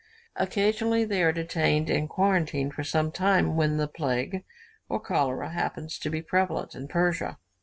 [0.35, 4.43] Occasionally they are detained in quarantine for some time, when the plague
[4.89, 7.37] or cholera happens to be prevalent in Persia.